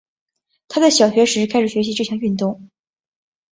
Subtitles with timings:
[0.67, 2.71] 她在小学时开始学习这项运动。